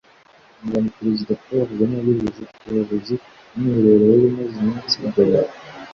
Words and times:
Mu 0.63 0.67
ijambo 0.77 0.93
Perezida 0.99 1.39
Paul 1.43 1.65
Kagame 1.69 1.93
yagejeje 1.99 2.43
ku 2.51 2.59
bayobozi 2.69 3.13
mu 3.55 3.59
mwiherero 3.63 4.03
wari 4.11 4.23
umaze 4.29 4.55
iminsi 4.61 4.95
i 4.97 4.99
Gabiro 5.15 5.41